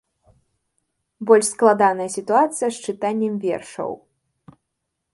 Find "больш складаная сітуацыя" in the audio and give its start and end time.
1.31-2.69